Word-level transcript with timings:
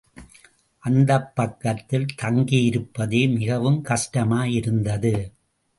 அந்தப்பக்கத்தில் 0.83 2.07
தங்கியிருப்பதே 2.21 3.21
மிகவும் 3.35 3.79
கஷ்டமாயிருந்தது. 3.83 5.13